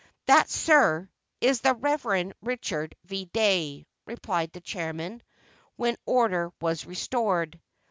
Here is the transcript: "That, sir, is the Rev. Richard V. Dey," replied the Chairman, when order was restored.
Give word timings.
"That, 0.25 0.49
sir, 0.49 1.11
is 1.41 1.61
the 1.61 1.75
Rev. 1.75 2.33
Richard 2.41 2.95
V. 3.05 3.25
Dey," 3.25 3.85
replied 4.07 4.51
the 4.51 4.59
Chairman, 4.61 5.21
when 5.75 5.95
order 6.07 6.51
was 6.59 6.87
restored. 6.87 7.61